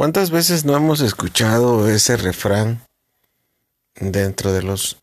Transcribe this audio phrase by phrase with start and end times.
[0.00, 2.80] ¿Cuántas veces no hemos escuchado ese refrán
[3.96, 4.96] dentro de los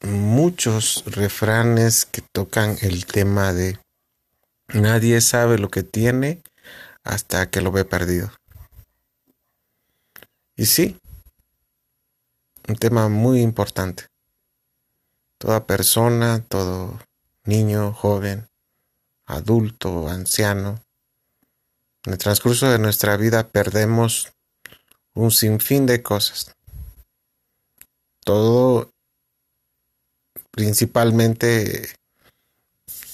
[0.00, 3.78] muchos refranes que tocan el tema de
[4.68, 6.42] nadie sabe lo que tiene
[7.04, 8.32] hasta que lo ve perdido?
[10.56, 10.98] Y sí,
[12.66, 14.06] un tema muy importante.
[15.36, 16.98] Toda persona, todo
[17.44, 18.48] niño, joven,
[19.26, 20.80] adulto, anciano,
[22.04, 24.32] en el transcurso de nuestra vida perdemos
[25.14, 26.52] un sinfín de cosas.
[28.24, 28.90] Todo
[30.50, 31.94] principalmente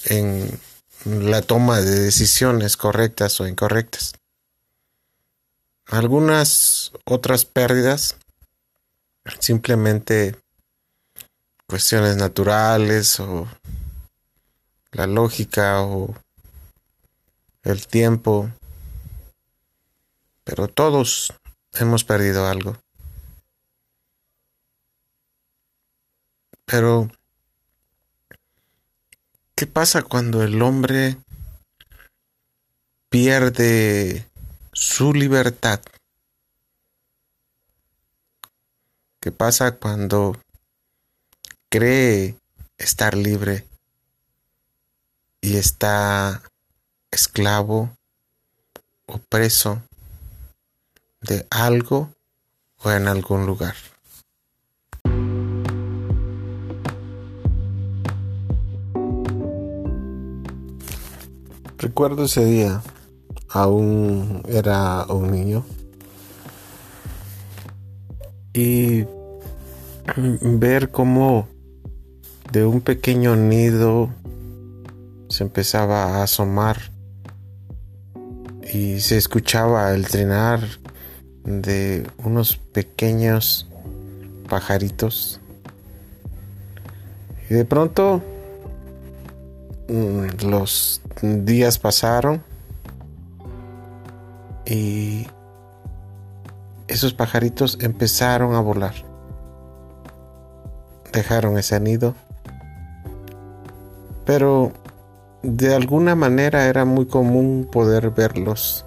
[0.04, 0.58] en
[1.04, 4.14] la toma de decisiones correctas o incorrectas.
[5.86, 8.16] Algunas otras pérdidas,
[9.38, 10.36] simplemente
[11.66, 13.46] cuestiones naturales o
[14.92, 16.14] la lógica o
[17.62, 18.50] el tiempo
[20.48, 21.34] pero todos
[21.74, 22.78] hemos perdido algo.
[26.64, 27.10] Pero,
[29.54, 31.18] ¿qué pasa cuando el hombre
[33.10, 34.26] pierde
[34.72, 35.82] su libertad?
[39.20, 40.40] ¿Qué pasa cuando
[41.68, 42.38] cree
[42.78, 43.68] estar libre
[45.42, 46.42] y está
[47.10, 47.94] esclavo
[49.04, 49.82] o preso
[51.20, 52.10] de algo
[52.82, 53.74] o en algún lugar.
[61.78, 62.82] Recuerdo ese día,
[63.48, 65.64] aún era un niño,
[68.52, 69.06] y
[70.42, 71.48] ver cómo
[72.50, 74.10] de un pequeño nido
[75.28, 76.90] se empezaba a asomar
[78.72, 80.60] y se escuchaba el trinar
[81.44, 83.68] de unos pequeños
[84.48, 85.40] pajaritos.
[87.50, 88.22] Y de pronto
[89.88, 92.42] mm, los días pasaron
[94.66, 95.26] y
[96.88, 98.94] esos pajaritos empezaron a volar.
[101.12, 102.14] Dejaron ese nido.
[104.26, 104.72] Pero
[105.42, 108.84] de alguna manera era muy común poder verlos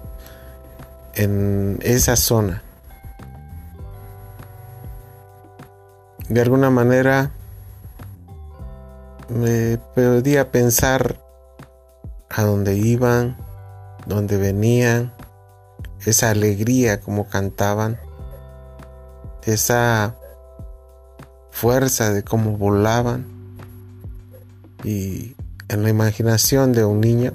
[1.14, 2.62] en esa zona.
[6.28, 7.30] De alguna manera
[9.28, 11.20] me podía pensar
[12.30, 13.36] a dónde iban,
[14.06, 15.12] dónde venían,
[16.06, 17.98] esa alegría como cantaban,
[19.44, 20.16] esa
[21.50, 23.26] fuerza de cómo volaban
[24.84, 25.36] y
[25.68, 27.32] en la imaginación de un niño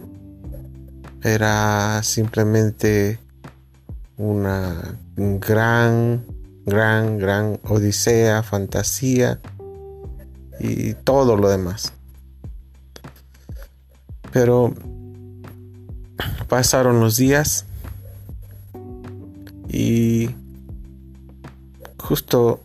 [1.24, 3.20] era simplemente
[4.18, 6.26] una gran,
[6.66, 9.40] gran, gran odisea, fantasía
[10.60, 11.94] y todo lo demás.
[14.32, 14.74] Pero
[16.48, 17.66] pasaron los días
[19.68, 20.30] y
[21.98, 22.62] justo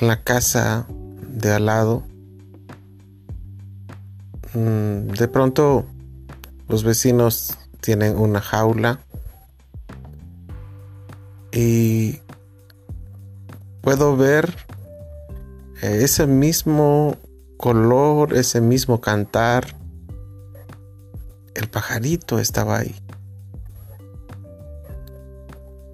[0.00, 2.04] en la casa de al lado,
[4.54, 5.86] mm, de pronto
[6.68, 9.00] los vecinos tienen una jaula
[11.52, 12.22] y
[13.82, 14.56] puedo ver
[15.82, 17.16] eh, ese mismo
[17.58, 19.76] color, ese mismo cantar.
[21.54, 22.94] El pajarito estaba ahí.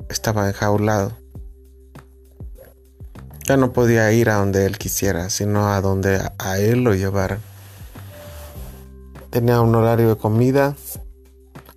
[0.08, 1.12] Estaba enjaulado.
[3.44, 7.40] Ya no podía ir a donde él quisiera, sino a donde a él lo llevaran.
[9.30, 10.76] Tenía un horario de comida,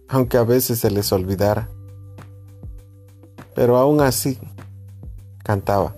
[0.07, 1.69] aunque a veces se les olvidara
[3.53, 4.39] pero aún así
[5.43, 5.93] cantaba.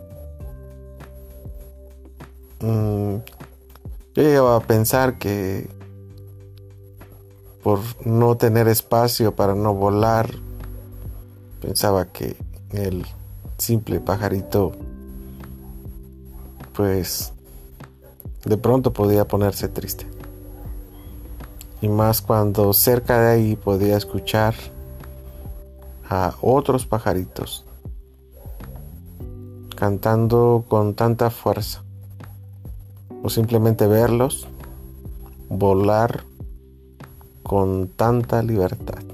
[2.61, 3.17] Mm,
[4.15, 5.69] yo llegaba a pensar que
[7.63, 10.29] por no tener espacio para no volar,
[11.61, 12.35] pensaba que
[12.71, 13.05] el
[13.57, 14.73] simple pajarito
[16.73, 17.31] pues
[18.45, 20.05] de pronto podía ponerse triste.
[21.81, 24.55] Y más cuando cerca de ahí podía escuchar
[26.09, 27.65] a otros pajaritos
[29.75, 31.83] cantando con tanta fuerza
[33.23, 34.47] o simplemente verlos
[35.49, 36.23] volar
[37.43, 39.12] con tanta libertad.